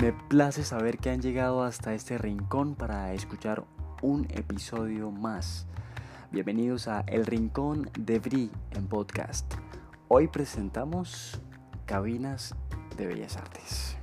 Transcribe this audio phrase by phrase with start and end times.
[0.00, 3.64] Me place saber que han llegado hasta este rincón para escuchar
[4.00, 5.66] un episodio más.
[6.30, 9.52] Bienvenidos a El Rincón de Bri en podcast.
[10.08, 11.42] Hoy presentamos
[11.84, 12.54] Cabinas
[12.96, 13.98] de Bellas Artes.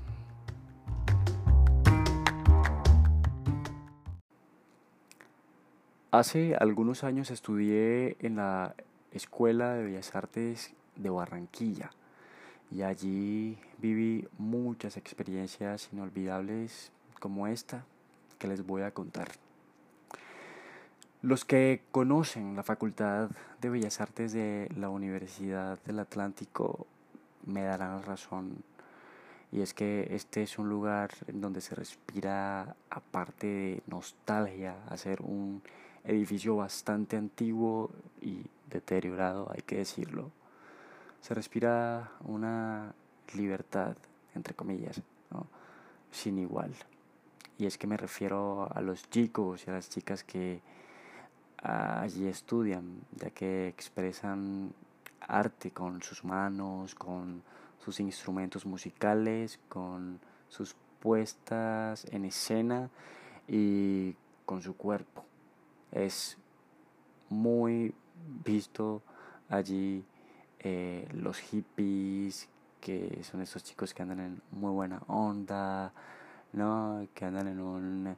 [6.11, 8.75] Hace algunos años estudié en la
[9.11, 11.89] Escuela de Bellas Artes de Barranquilla
[12.71, 17.85] y allí viví muchas experiencias inolvidables como esta
[18.37, 19.29] que les voy a contar.
[21.21, 26.85] Los que conocen la Facultad de Bellas Artes de la Universidad del Atlántico
[27.45, 28.63] me darán razón
[29.51, 35.21] y es que este es un lugar en donde se respira aparte de nostalgia hacer
[35.21, 35.63] un
[36.03, 37.91] edificio bastante antiguo
[38.21, 40.31] y deteriorado, hay que decirlo
[41.21, 42.93] se respira una
[43.35, 43.95] libertad,
[44.35, 45.01] entre comillas,
[46.11, 46.73] sin igual.
[47.57, 50.61] Y es que me refiero a los chicos y a las chicas que
[51.61, 54.73] allí estudian, ya que expresan
[55.21, 57.41] arte con sus manos, con
[57.79, 60.19] sus instrumentos musicales, con
[60.49, 62.89] sus puestas en escena
[63.47, 65.25] y con su cuerpo.
[65.91, 66.37] Es
[67.29, 67.93] muy
[68.45, 69.01] visto
[69.49, 70.03] allí
[70.59, 72.49] eh, los hippies,
[72.81, 75.93] que son esos chicos que andan en muy buena onda,
[76.53, 77.07] ¿no?
[77.13, 78.15] Que andan en un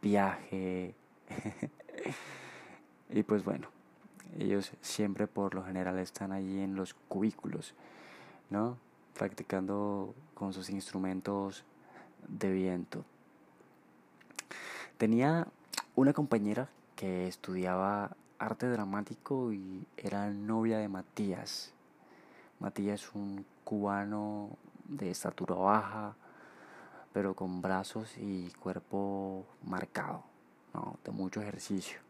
[0.00, 0.94] viaje.
[3.10, 3.68] y pues bueno,
[4.38, 7.74] ellos siempre por lo general están allí en los cubículos,
[8.50, 8.76] ¿no?
[9.14, 11.64] Practicando con sus instrumentos
[12.28, 13.04] de viento.
[14.98, 15.46] Tenía
[15.94, 21.72] una compañera que estudiaba arte dramático y era novia de Matías.
[22.60, 24.50] Matías es un cubano
[24.84, 26.16] de estatura baja,
[27.12, 30.24] pero con brazos y cuerpo marcado,
[31.04, 32.00] de mucho ejercicio.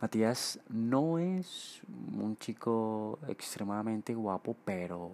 [0.00, 5.12] Matías no es un chico extremadamente guapo, pero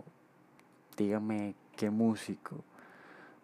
[0.97, 2.65] dígame qué músico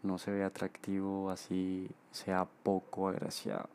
[0.03, 3.69] no se ve atractivo así sea poco agraciado.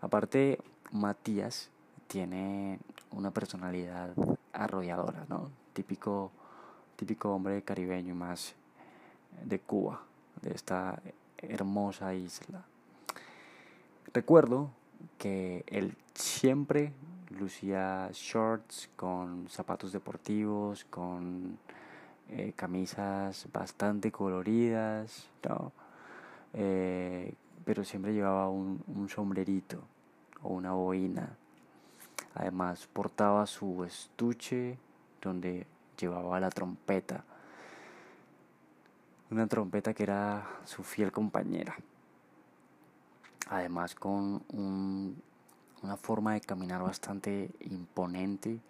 [0.00, 0.58] Aparte,
[0.90, 1.70] Matías
[2.08, 2.78] tiene
[3.10, 4.14] una personalidad
[4.52, 5.50] arrolladora, ¿no?
[5.72, 6.30] Típico,
[6.96, 8.54] típico hombre caribeño más
[9.44, 10.02] de Cuba,
[10.42, 11.00] de esta
[11.38, 12.62] hermosa isla.
[14.12, 14.70] Recuerdo
[15.18, 16.92] que él siempre
[17.30, 21.58] lucía shorts con zapatos deportivos, con
[22.28, 25.72] eh, camisas bastante coloridas, ¿no?
[26.52, 27.34] Eh,
[27.64, 29.78] pero siempre llevaba un, un sombrerito
[30.42, 31.36] o una boina
[32.34, 34.78] Además portaba su estuche
[35.20, 35.66] donde
[35.98, 37.24] llevaba la trompeta.
[39.30, 41.76] Una trompeta que era su fiel compañera.
[43.48, 44.42] Además con
[45.82, 48.60] una forma de caminar bastante imponente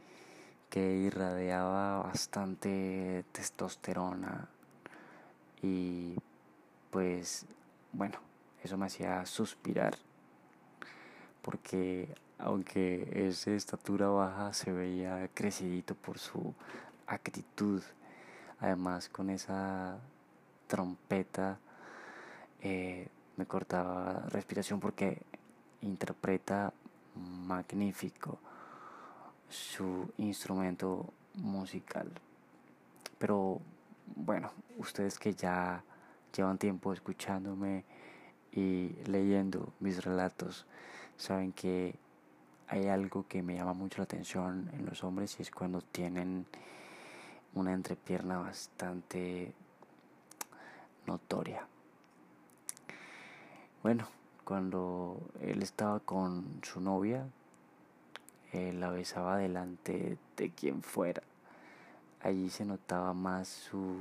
[0.70, 4.48] que irradiaba bastante testosterona
[5.60, 6.16] y
[6.90, 7.46] pues
[7.92, 8.18] bueno,
[8.64, 9.94] eso me hacía suspirar
[11.42, 12.08] porque
[12.42, 16.54] aunque es de estatura baja, se veía crecidito por su
[17.06, 17.82] actitud.
[18.60, 19.98] Además, con esa
[20.66, 21.58] trompeta
[22.60, 25.22] eh, me cortaba respiración porque
[25.82, 26.72] interpreta
[27.14, 28.38] magnífico
[29.48, 32.10] su instrumento musical.
[33.18, 33.60] Pero
[34.16, 35.84] bueno, ustedes que ya
[36.34, 37.84] llevan tiempo escuchándome
[38.50, 40.66] y leyendo mis relatos,
[41.16, 41.94] saben que
[42.68, 46.46] hay algo que me llama mucho la atención en los hombres y es cuando tienen
[47.54, 49.52] una entrepierna bastante
[51.06, 51.66] notoria.
[53.82, 54.06] Bueno,
[54.44, 57.26] cuando él estaba con su novia,
[58.52, 61.22] él la besaba delante de quien fuera.
[62.20, 63.96] Allí se notaba más su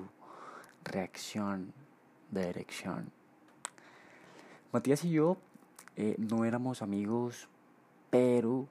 [0.83, 1.73] reacción
[2.29, 3.11] de erección.
[4.71, 5.37] Matías y yo
[5.95, 7.49] eh, no éramos amigos
[8.11, 8.67] pero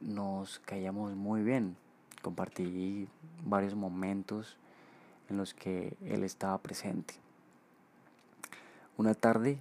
[0.00, 1.76] nos caíamos muy bien.
[2.22, 3.06] Compartí
[3.44, 4.56] varios momentos
[5.28, 7.14] en los que él estaba presente.
[8.96, 9.58] Una tarde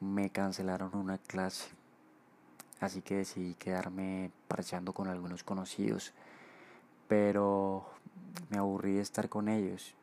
[0.00, 1.68] me cancelaron una clase,
[2.80, 6.12] así que decidí quedarme parchando con algunos conocidos,
[7.08, 7.84] pero
[8.48, 9.94] me aburrí de estar con ellos,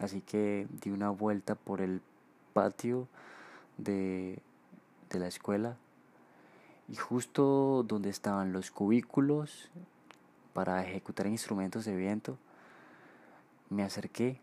[0.00, 2.00] así que di una vuelta por el
[2.52, 3.06] patio
[3.76, 4.40] de,
[5.10, 5.76] de la escuela
[6.90, 9.70] y justo donde estaban los cubículos
[10.52, 12.36] para ejecutar instrumentos de viento,
[13.68, 14.40] me acerqué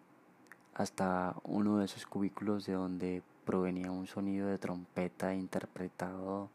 [0.73, 6.49] hasta uno de esos cubículos de donde provenía un sonido de trompeta interpretado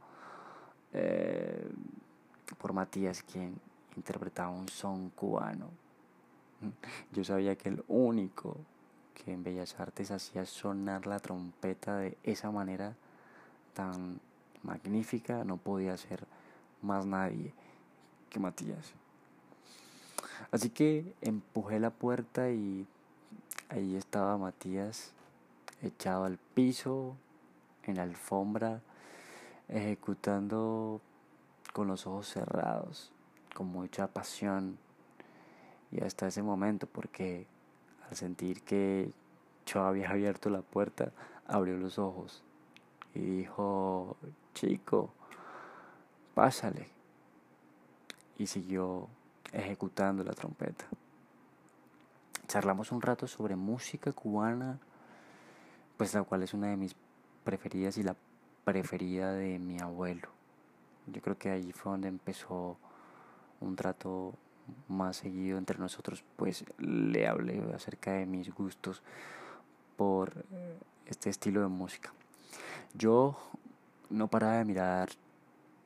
[0.95, 1.71] eh,
[2.59, 3.55] por Matías, quien
[3.97, 5.69] interpretaba un son cubano.
[7.13, 8.57] Yo sabía que el único
[9.13, 12.95] que en Bellas Artes hacía sonar la trompeta de esa manera
[13.75, 14.21] tan
[14.63, 16.27] magnífica no podía ser
[16.81, 17.53] más nadie
[18.31, 18.93] que Matías.
[20.51, 22.87] Así que empujé la puerta y
[23.69, 25.13] ahí estaba Matías
[25.83, 27.17] echado al piso,
[27.85, 28.81] en la alfombra,
[29.69, 31.01] ejecutando
[31.73, 33.11] con los ojos cerrados,
[33.55, 34.79] con mucha pasión.
[35.91, 37.47] Y hasta ese momento, porque
[38.09, 39.11] al sentir que
[39.67, 41.13] yo había abierto la puerta,
[41.47, 42.43] abrió los ojos
[43.15, 44.17] y dijo,
[44.55, 45.13] chico,
[46.35, 46.89] pásale.
[48.39, 49.09] Y siguió
[49.53, 50.85] ejecutando la trompeta.
[52.49, 54.79] Charlamos un rato sobre música cubana,
[55.97, 56.97] pues la cual es una de mis
[57.45, 58.17] preferidas y la
[58.65, 60.29] preferida de mi abuelo.
[61.07, 62.77] Yo creo que allí fue donde empezó
[63.61, 64.35] un trato
[64.89, 69.03] más seguido entre nosotros, pues le hablé acerca de mis gustos
[69.97, 70.45] por
[71.07, 72.13] este estilo de música.
[72.95, 73.37] Yo
[74.13, 75.09] no paraba de mirar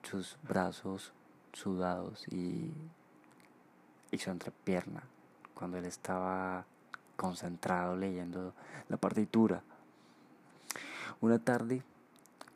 [0.02, 1.12] sus brazos
[1.52, 2.72] sudados y,
[4.10, 5.02] y su entrepierna
[5.54, 6.66] cuando él estaba
[7.16, 8.52] concentrado leyendo
[8.88, 9.62] la partitura.
[11.20, 11.82] Una tarde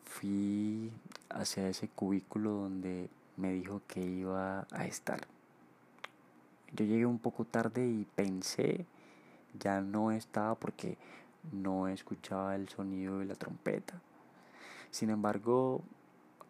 [0.04, 0.92] fui
[1.30, 5.20] hacia ese cubículo donde me dijo que iba a estar.
[6.72, 8.86] Yo llegué un poco tarde y pensé,
[9.58, 10.98] ya no estaba porque
[11.52, 14.00] no escuchaba el sonido de la trompeta.
[14.90, 15.82] Sin embargo,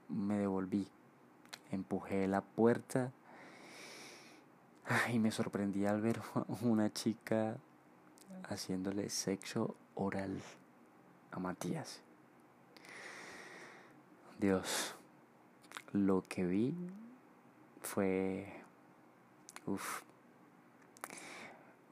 [0.09, 0.89] me devolví,
[1.71, 3.13] empujé la puerta
[5.13, 6.21] y me sorprendí al ver
[6.63, 7.57] una chica
[8.49, 10.41] haciéndole sexo oral
[11.31, 12.01] a Matías.
[14.39, 14.95] Dios,
[15.93, 16.75] lo que vi
[17.83, 18.51] fue,
[19.67, 20.01] uf,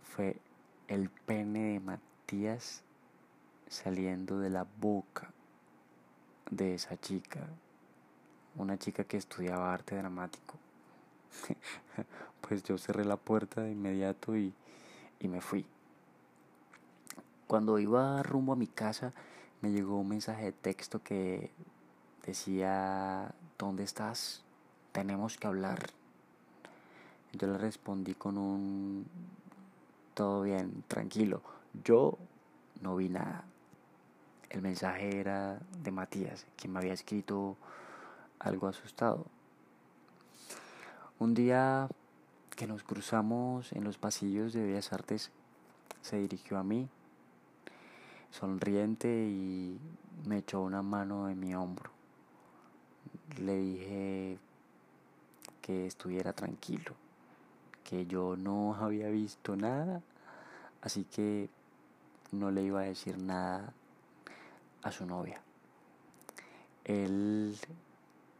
[0.02, 0.40] fue
[0.88, 2.82] el pene de Matías
[3.68, 5.30] saliendo de la boca
[6.50, 7.40] de esa chica,
[8.56, 10.54] una chica que estudiaba arte dramático.
[12.40, 14.52] pues yo cerré la puerta de inmediato y,
[15.20, 15.66] y me fui.
[17.46, 19.12] Cuando iba rumbo a mi casa,
[19.60, 21.50] me llegó un mensaje de texto que
[22.26, 24.42] decía, ¿dónde estás?
[24.92, 25.78] Tenemos que hablar.
[27.32, 29.06] Yo le respondí con un,
[30.14, 31.42] todo bien, tranquilo.
[31.84, 32.18] Yo
[32.80, 33.44] no vi nada.
[34.50, 37.58] El mensaje era de Matías, quien me había escrito
[38.38, 39.26] algo asustado.
[41.18, 41.86] Un día
[42.56, 45.30] que nos cruzamos en los pasillos de Bellas Artes,
[46.00, 46.88] se dirigió a mí,
[48.30, 49.78] sonriente, y
[50.26, 51.90] me echó una mano en mi hombro.
[53.36, 54.38] Le dije
[55.60, 56.94] que estuviera tranquilo,
[57.84, 60.00] que yo no había visto nada,
[60.80, 61.50] así que
[62.32, 63.74] no le iba a decir nada
[64.82, 65.40] a su novia.
[66.84, 67.56] Él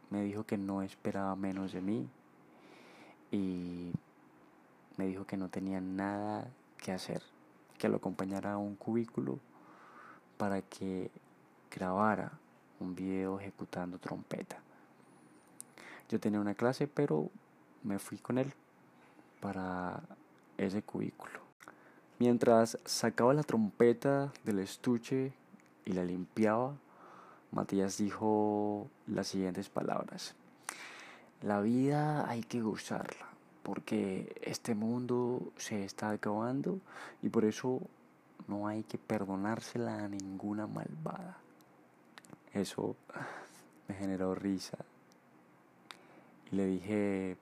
[0.09, 2.09] me dijo que no esperaba menos de mí
[3.31, 3.91] y
[4.97, 6.47] me dijo que no tenía nada
[6.77, 7.21] que hacer,
[7.77, 9.39] que lo acompañara a un cubículo
[10.37, 11.11] para que
[11.69, 12.31] grabara
[12.79, 14.57] un video ejecutando trompeta.
[16.09, 17.29] Yo tenía una clase, pero
[17.83, 18.51] me fui con él
[19.39, 20.01] para
[20.57, 21.39] ese cubículo.
[22.17, 25.33] Mientras sacaba la trompeta del estuche
[25.85, 26.73] y la limpiaba,
[27.51, 30.35] Matías dijo las siguientes palabras.
[31.41, 33.27] La vida hay que gozarla,
[33.63, 36.79] porque este mundo se está acabando
[37.21, 37.81] y por eso
[38.47, 41.37] no hay que perdonársela a ninguna malvada.
[42.53, 42.95] Eso
[43.87, 44.77] me generó risa.
[46.51, 47.37] Y le dije,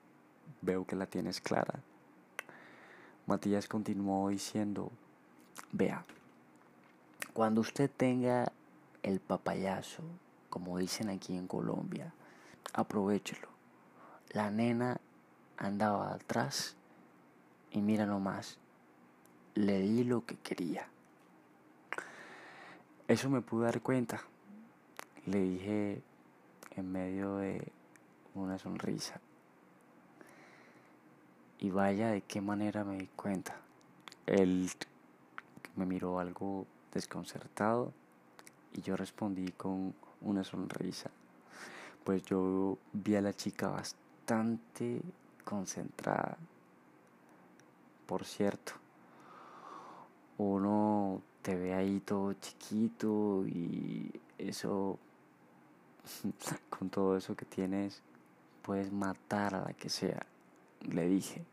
[0.62, 1.80] veo que la tienes clara.
[3.26, 4.92] Matías continuó diciendo,
[5.72, 6.06] vea,
[7.38, 8.52] cuando usted tenga
[9.04, 10.02] el papayazo,
[10.50, 12.12] como dicen aquí en Colombia,
[12.74, 13.48] aprovechelo.
[14.32, 15.00] La nena
[15.56, 16.76] andaba atrás
[17.70, 18.58] y mira nomás,
[19.54, 20.88] le di lo que quería.
[23.08, 24.20] Eso me pude dar cuenta,
[25.28, 26.02] le dije
[26.76, 27.72] en medio de
[28.34, 29.22] una sonrisa.
[31.60, 33.58] Y vaya de qué manera me di cuenta.
[34.26, 34.72] Él
[35.76, 36.66] me miró algo
[36.98, 37.94] desconcertado
[38.74, 41.10] y yo respondí con una sonrisa.
[42.04, 45.02] Pues yo vi a la chica bastante
[45.44, 46.38] concentrada.
[48.08, 48.74] Por cierto,
[50.38, 54.98] uno te ve ahí todo chiquito y eso,
[56.70, 58.02] con todo eso que tienes,
[58.64, 60.26] puedes matar a la que sea,
[60.82, 61.44] le dije.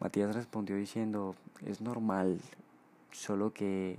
[0.00, 2.40] Matías respondió diciendo, es normal,
[3.14, 3.98] solo que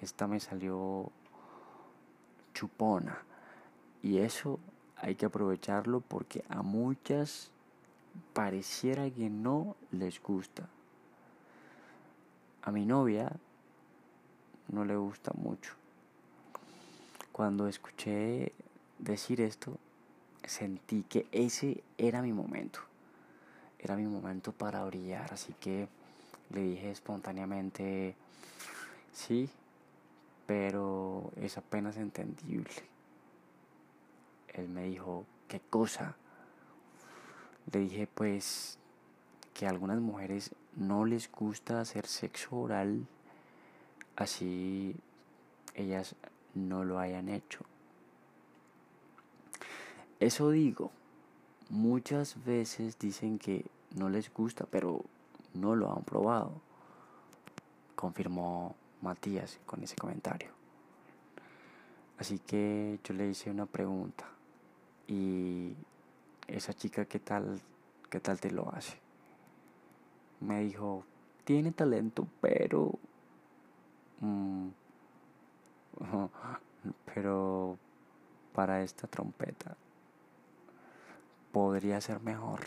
[0.00, 1.10] esta me salió
[2.54, 3.22] chupona.
[4.02, 4.58] Y eso
[4.96, 7.50] hay que aprovecharlo porque a muchas
[8.32, 10.68] pareciera que no les gusta.
[12.62, 13.30] A mi novia
[14.68, 15.74] no le gusta mucho.
[17.32, 18.52] Cuando escuché
[18.98, 19.78] decir esto,
[20.44, 22.80] sentí que ese era mi momento.
[23.78, 25.88] Era mi momento para brillar, así que
[26.50, 28.14] le dije espontáneamente,
[29.12, 29.48] sí,
[30.46, 32.70] pero es apenas entendible.
[34.54, 36.16] Él me dijo, ¿qué cosa?
[37.72, 38.78] Le dije, pues,
[39.54, 43.06] que a algunas mujeres no les gusta hacer sexo oral,
[44.16, 44.96] así
[45.74, 46.14] ellas
[46.54, 47.60] no lo hayan hecho.
[50.20, 50.90] Eso digo,
[51.68, 55.04] muchas veces dicen que no les gusta, pero
[55.60, 56.52] no lo han probado,
[57.94, 60.50] confirmó Matías con ese comentario.
[62.18, 64.24] Así que yo le hice una pregunta
[65.06, 65.72] y
[66.48, 67.60] esa chica qué tal,
[68.10, 68.98] qué tal te lo hace.
[70.40, 71.04] Me dijo,
[71.44, 72.92] tiene talento, pero...
[74.20, 74.68] Mm,
[77.14, 77.78] pero
[78.54, 79.76] para esta trompeta
[81.52, 82.60] podría ser mejor.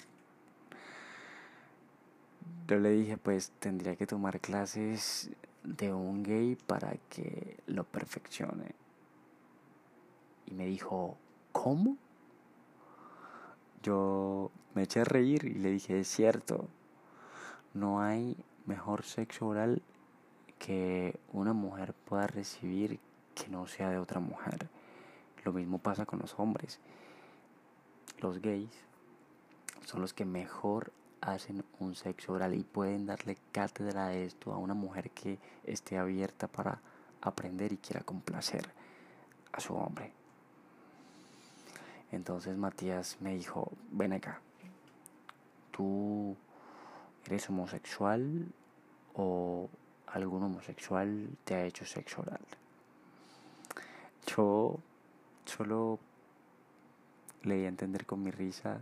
[2.68, 5.30] Yo le dije, pues tendría que tomar clases
[5.64, 8.76] de un gay para que lo perfeccione.
[10.46, 11.18] Y me dijo,
[11.52, 11.98] ¿cómo?
[13.84, 16.68] Yo me eché a reír y le dije, es cierto,
[17.74, 19.82] no hay mejor sexo oral
[20.60, 23.00] que una mujer pueda recibir
[23.34, 24.70] que no sea de otra mujer.
[25.44, 26.80] Lo mismo pasa con los hombres.
[28.20, 28.70] Los gays
[29.86, 34.58] son los que mejor hacen un sexo oral y pueden darle cátedra de esto a
[34.58, 36.82] una mujer que esté abierta para
[37.22, 38.68] aprender y quiera complacer
[39.52, 40.12] a su hombre.
[42.12, 44.42] Entonces Matías me dijo, ven acá,
[45.72, 46.36] tú
[47.26, 48.48] eres homosexual
[49.14, 49.70] o
[50.08, 52.42] algún homosexual te ha hecho sexo oral.
[54.26, 54.80] Yo
[55.46, 56.00] solo
[57.44, 58.82] le di a entender con mi risa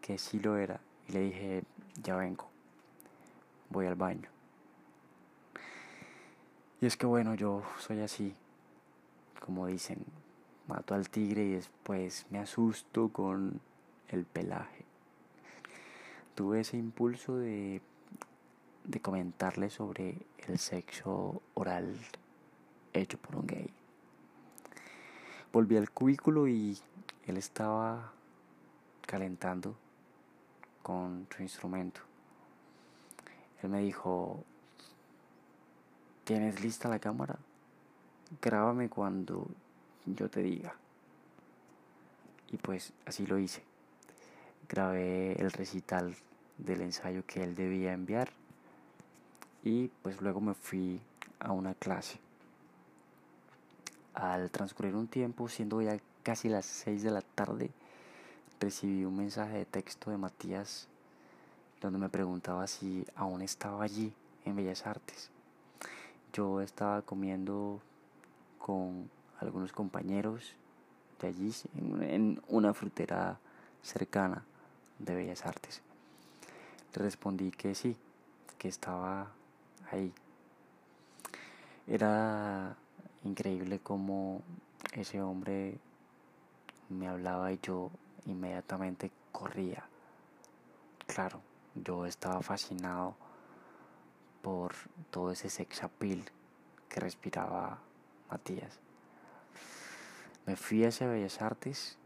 [0.00, 1.62] que sí lo era y le dije,
[2.02, 2.48] ya vengo,
[3.70, 4.28] voy al baño.
[6.80, 8.34] Y es que bueno, yo soy así,
[9.40, 10.04] como dicen,
[10.66, 13.60] mato al tigre y después me asusto con
[14.08, 14.84] el pelaje.
[16.34, 17.80] Tuve ese impulso de,
[18.84, 21.96] de comentarle sobre el sexo oral
[22.92, 23.70] hecho por un gay.
[25.52, 26.76] Volví al cubículo y
[27.26, 28.12] él estaba
[29.06, 29.76] calentando
[30.84, 32.02] con su instrumento.
[33.62, 34.44] Él me dijo,
[36.24, 37.38] ¿tienes lista la cámara?
[38.42, 39.48] Grábame cuando
[40.04, 40.74] yo te diga.
[42.52, 43.62] Y pues así lo hice.
[44.68, 46.14] Grabé el recital
[46.58, 48.30] del ensayo que él debía enviar
[49.62, 51.00] y pues luego me fui
[51.40, 52.18] a una clase.
[54.12, 57.70] Al transcurrir un tiempo, siendo ya casi las 6 de la tarde,
[58.64, 60.88] recibí un mensaje de texto de Matías
[61.82, 64.10] donde me preguntaba si aún estaba allí
[64.46, 65.28] en Bellas Artes.
[66.32, 67.82] Yo estaba comiendo
[68.58, 70.54] con algunos compañeros
[71.20, 73.38] de allí en, una frutera
[73.82, 74.46] cercana
[74.98, 75.82] de Bellas Artes.
[76.94, 77.94] Le respondí que sí,
[78.56, 79.30] que estaba
[79.90, 80.10] ahí.
[81.86, 82.78] Era
[83.24, 84.40] increíble como
[84.94, 85.76] ese hombre
[86.88, 87.90] me hablaba y yo
[88.26, 89.84] inmediatamente corría.
[91.06, 91.40] Claro,
[91.74, 93.16] yo estaba fascinado
[94.42, 94.74] por
[95.10, 96.24] todo ese sex appeal
[96.88, 97.78] que respiraba
[98.30, 98.78] Matías.
[100.46, 101.96] Me fui hacia Bellas Artes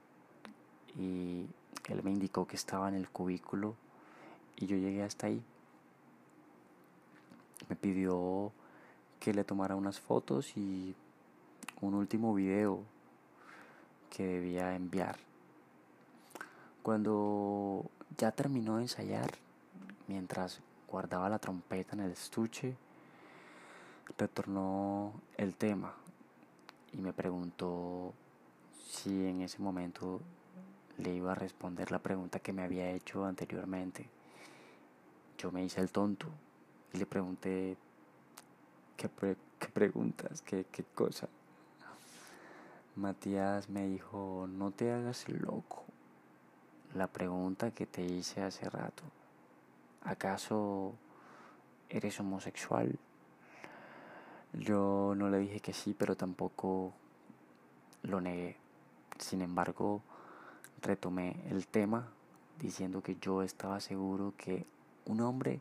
[0.97, 1.47] y
[1.89, 3.75] él me indicó que estaba en el cubículo
[4.57, 5.43] y yo llegué hasta ahí.
[7.69, 8.53] Me pidió
[9.21, 10.95] que le tomara unas fotos y
[11.81, 12.83] un último video
[14.11, 15.28] que debía enviar.
[16.83, 19.31] Cuando ya terminó de ensayar,
[20.07, 22.77] mientras guardaba la trompeta en el estuche,
[24.17, 25.95] retornó el tema
[26.93, 28.15] y me preguntó
[28.89, 30.21] si en ese momento
[30.97, 34.09] le iba a responder la pregunta que me había hecho anteriormente.
[35.37, 36.27] Yo me hice el tonto
[36.93, 37.77] y le pregunté
[38.99, 39.09] ¿Qué,
[39.73, 40.43] preguntas?
[40.43, 41.29] ¿Qué, ¿Qué cosa?
[42.97, 45.85] Matías me dijo, no te hagas loco.
[46.95, 49.03] La pregunta que te hice hace rato,
[50.05, 50.95] ¿acaso
[51.91, 52.99] eres homosexual?
[54.55, 56.95] Yo no le dije que sí, pero tampoco
[58.03, 58.57] lo negué.
[59.19, 60.01] Sin embargo,
[60.81, 62.09] retomé el tema
[62.59, 64.65] diciendo que yo estaba seguro que
[65.05, 65.61] un hombre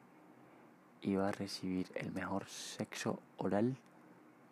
[1.02, 3.76] iba a recibir el mejor sexo oral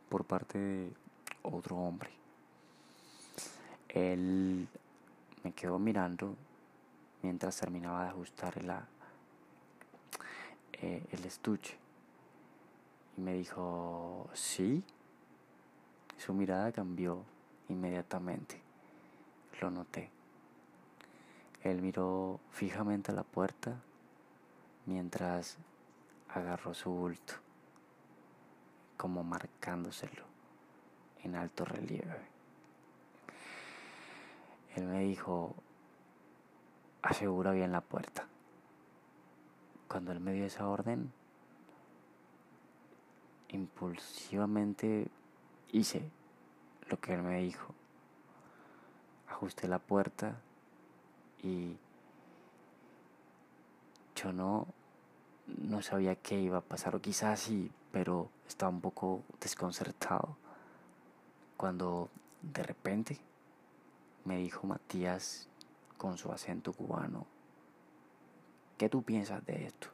[0.09, 0.93] por parte de
[1.41, 2.09] otro hombre.
[3.87, 4.67] Él
[5.43, 6.35] me quedó mirando
[7.25, 8.85] mientras terminaba de ajustar la,
[10.73, 11.75] eh, el estuche
[13.17, 14.83] y me dijo, sí.
[16.17, 17.23] Su mirada cambió
[17.67, 18.61] inmediatamente.
[19.59, 20.11] Lo noté.
[21.63, 23.81] Él miró fijamente a la puerta
[24.85, 25.57] mientras
[26.29, 27.33] agarró su bulto,
[28.97, 30.23] como marcándoselo
[31.23, 32.19] en alto relieve.
[34.75, 35.55] Él me dijo,
[37.05, 38.27] asegura bien la puerta.
[39.87, 41.11] Cuando él me dio esa orden,
[43.49, 45.07] impulsivamente
[45.71, 46.09] hice
[46.89, 47.73] lo que él me dijo.
[49.29, 50.35] Ajusté la puerta
[51.43, 51.77] y
[54.15, 54.65] yo no,
[55.45, 60.37] no sabía qué iba a pasar, o quizás sí, pero estaba un poco desconcertado.
[61.55, 62.09] Cuando
[62.41, 63.19] de repente
[64.25, 65.47] me dijo Matías
[65.97, 67.25] con su acento cubano,
[68.77, 69.87] ¿qué tú piensas de esto?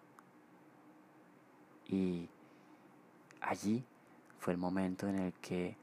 [1.87, 2.29] Y
[3.41, 3.83] allí
[4.39, 5.75] fue el momento en el que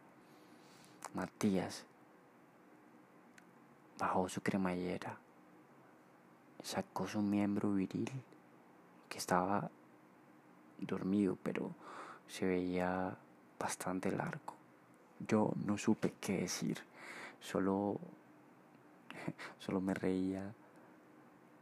[1.15, 1.85] Matías
[3.99, 5.19] bajó su cremallera,
[6.63, 8.11] sacó su miembro viril
[9.09, 9.71] que estaba
[10.79, 11.73] dormido, pero
[12.27, 13.17] se veía
[13.59, 14.55] bastante largo.
[15.27, 16.79] Yo no supe qué decir,
[17.41, 17.99] solo
[19.59, 20.55] solo me reía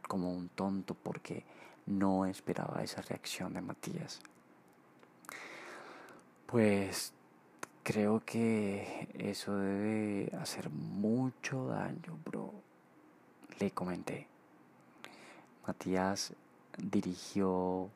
[0.07, 1.43] como un tonto porque
[1.85, 4.19] no esperaba esa reacción de Matías.
[6.45, 7.13] Pues
[7.83, 12.53] creo que eso debe hacer mucho daño, bro.
[13.59, 14.27] Le comenté.
[15.65, 16.33] Matías
[16.77, 17.89] dirigió,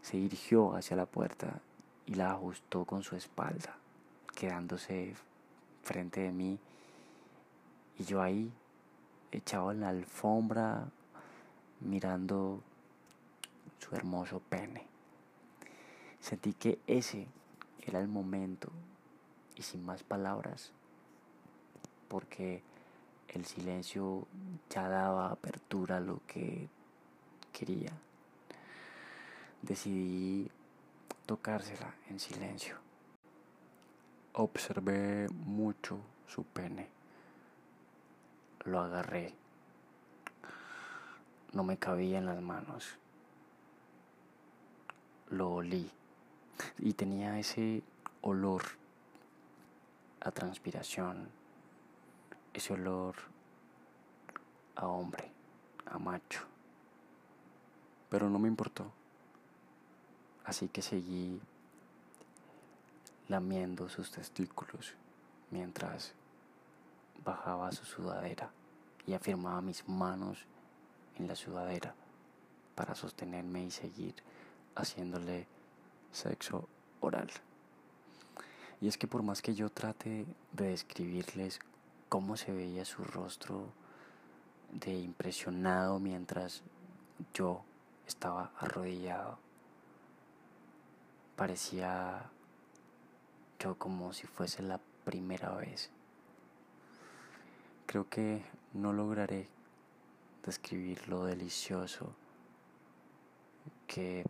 [0.00, 1.60] se dirigió hacia la puerta
[2.06, 3.76] y la ajustó con su espalda,
[4.34, 5.14] quedándose
[5.82, 6.58] frente de mí
[7.98, 8.50] y yo ahí,
[9.30, 10.88] echado en la alfombra,
[11.80, 12.62] mirando
[13.78, 14.86] su hermoso pene.
[16.20, 17.26] Sentí que ese
[17.82, 18.70] era el momento
[19.56, 20.72] y sin más palabras,
[22.08, 22.62] porque
[23.28, 24.26] el silencio
[24.70, 26.68] ya daba apertura a lo que
[27.52, 27.92] quería.
[29.62, 30.50] Decidí
[31.26, 32.76] tocársela en silencio.
[34.34, 37.01] Observé mucho su pene
[38.64, 39.34] lo agarré.
[41.52, 42.96] No me cabía en las manos.
[45.30, 45.90] Lo olí
[46.78, 47.82] y tenía ese
[48.20, 48.62] olor
[50.20, 51.28] a transpiración,
[52.52, 53.16] ese olor
[54.76, 55.30] a hombre,
[55.86, 56.42] a macho.
[58.10, 58.90] Pero no me importó.
[60.44, 61.40] Así que seguí
[63.28, 64.94] lamiendo sus testículos
[65.50, 66.12] mientras
[67.24, 68.50] bajaba su sudadera
[69.06, 70.46] y afirmaba mis manos
[71.16, 71.94] en la sudadera
[72.74, 74.14] para sostenerme y seguir
[74.74, 75.46] haciéndole
[76.12, 76.68] sexo
[77.00, 77.30] oral.
[78.80, 81.60] Y es que por más que yo trate de describirles
[82.08, 83.66] cómo se veía su rostro
[84.72, 86.62] de impresionado mientras
[87.34, 87.62] yo
[88.06, 89.38] estaba arrodillado,
[91.36, 92.30] parecía
[93.58, 95.90] yo como si fuese la primera vez
[97.86, 98.42] Creo que
[98.72, 99.48] no lograré
[100.44, 102.14] describir lo delicioso
[103.86, 104.24] que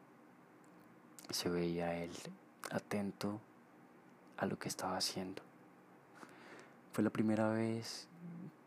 [1.30, 2.12] se veía él
[2.70, 3.40] atento
[4.36, 5.42] a lo que estaba haciendo.
[6.92, 8.08] Fue la primera vez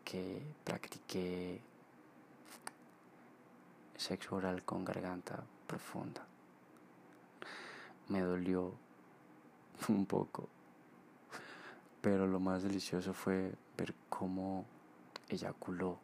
[0.04, 1.60] que practiqué
[3.96, 6.24] sexo oral con garganta profunda.
[8.08, 8.72] Me dolió
[9.88, 10.48] un poco,
[12.00, 14.64] pero lo más delicioso fue ver cómo
[15.28, 15.98] eyaculó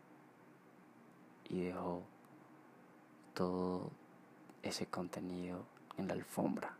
[1.49, 2.03] y dejó
[3.35, 3.91] todo
[4.63, 5.65] ese contenido
[5.97, 6.77] en la alfombra.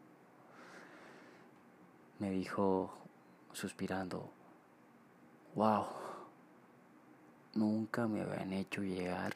[2.19, 2.95] Me dijo
[3.53, 4.31] suspirando,
[5.55, 5.87] wow,
[7.55, 9.35] nunca me habían hecho llegar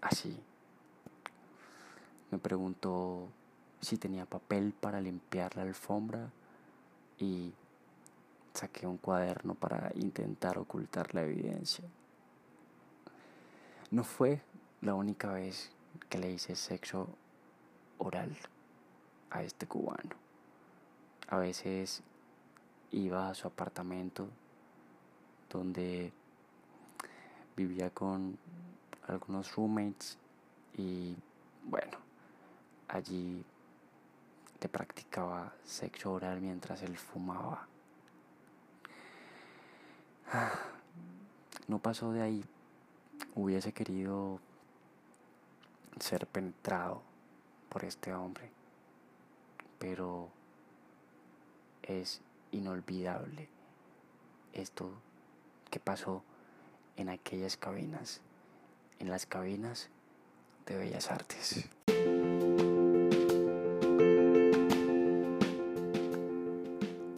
[0.00, 0.38] así.
[2.30, 3.28] Me preguntó
[3.80, 6.30] si tenía papel para limpiar la alfombra
[7.18, 7.52] y
[8.54, 11.84] saqué un cuaderno para intentar ocultar la evidencia.
[13.90, 14.40] No fue
[14.80, 15.70] la única vez
[16.08, 17.08] que le hice sexo
[17.98, 18.36] oral
[19.30, 20.16] a este cubano.
[21.28, 22.02] A veces
[22.92, 24.28] iba a su apartamento
[25.48, 26.12] donde
[27.56, 28.38] vivía con
[29.06, 30.18] algunos roommates
[30.76, 31.16] y
[31.64, 31.98] bueno,
[32.88, 33.44] allí
[34.60, 37.69] le practicaba sexo oral mientras él fumaba.
[41.68, 42.44] No pasó de ahí.
[43.34, 44.40] Hubiese querido
[46.00, 47.02] ser penetrado
[47.68, 48.50] por este hombre,
[49.78, 50.28] pero
[51.82, 53.48] es inolvidable
[54.52, 54.90] esto
[55.70, 56.24] que pasó
[56.96, 58.20] en aquellas cabinas,
[58.98, 59.90] en las cabinas
[60.66, 61.68] de Bellas Artes.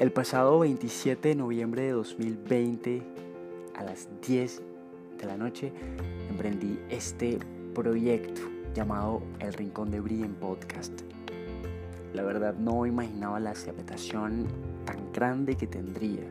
[0.02, 3.02] El pasado 27 de noviembre de 2020,
[3.76, 4.60] a las 10
[5.16, 5.72] de la noche,
[6.28, 7.38] emprendí este
[7.72, 8.42] proyecto
[8.74, 11.02] llamado El Rincón de Bri podcast.
[12.14, 14.48] La verdad no imaginaba la aceptación
[14.84, 16.24] tan grande que tendría.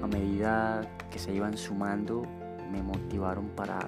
[0.00, 2.22] A medida que se iban sumando,
[2.70, 3.80] me motivaron para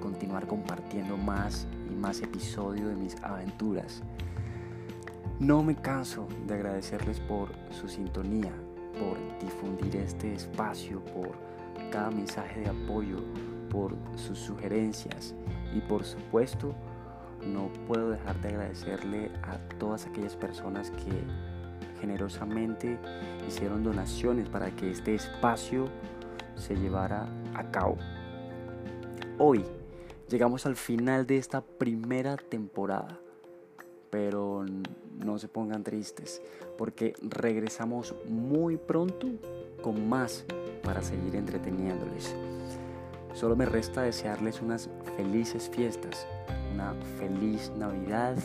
[0.00, 4.04] continuar compartiendo más y más episodios de mis aventuras.
[5.38, 8.52] No me canso de agradecerles por su sintonía,
[8.98, 11.32] por difundir este espacio, por
[11.90, 13.18] cada mensaje de apoyo,
[13.70, 15.34] por sus sugerencias
[15.74, 16.74] y por supuesto
[17.44, 21.22] no puedo dejar de agradecerle a todas aquellas personas que
[22.00, 22.98] generosamente
[23.46, 25.88] hicieron donaciones para que este espacio
[26.54, 27.98] se llevara a cabo.
[29.38, 29.64] Hoy
[30.28, 33.20] llegamos al final de esta primera temporada,
[34.10, 34.64] pero
[35.24, 36.42] no se pongan tristes
[36.76, 39.28] porque regresamos muy pronto
[39.82, 40.44] con más
[40.82, 42.34] para seguir entreteniéndoles.
[43.34, 46.26] Solo me resta desearles unas felices fiestas,
[46.72, 48.36] una feliz Navidad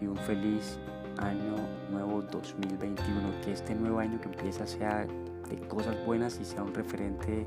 [0.00, 0.78] y un feliz
[1.18, 1.56] año
[1.90, 3.40] nuevo 2021.
[3.44, 5.06] Que este nuevo año que empieza sea
[5.48, 7.46] de cosas buenas y sea un referente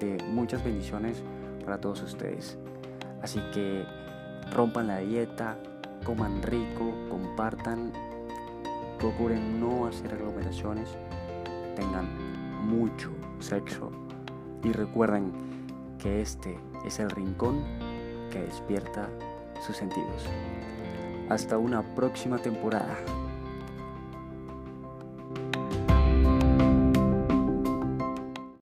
[0.00, 1.22] de muchas bendiciones
[1.64, 2.56] para todos ustedes.
[3.22, 3.84] Así que
[4.52, 5.58] rompan la dieta,
[6.06, 7.92] coman rico, compartan,
[9.00, 10.88] procuren no hacer aglomeraciones,
[11.74, 12.06] tengan
[12.64, 13.90] mucho sexo
[14.62, 15.32] y recuerden
[15.98, 17.60] que este es el rincón
[18.30, 19.08] que despierta
[19.66, 20.26] sus sentidos.
[21.28, 22.96] Hasta una próxima temporada.